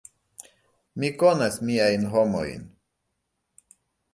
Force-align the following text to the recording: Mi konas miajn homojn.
Mi 1.03 1.11
konas 1.23 1.59
miajn 1.71 2.09
homojn. 2.15 2.67